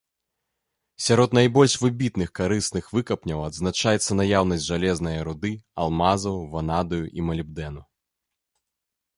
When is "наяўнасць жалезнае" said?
4.21-5.15